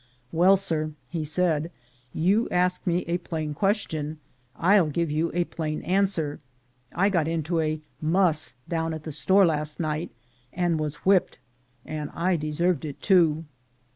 [0.31, 1.69] "Well, sir," he said,
[2.11, 4.17] "you ask me a plain question,
[4.55, 6.39] I'll give you a plain answer.
[6.91, 10.09] I got into a 'muss' down at the store last night,
[10.53, 11.39] and was whip ped;
[11.85, 13.45] and I deserved it too."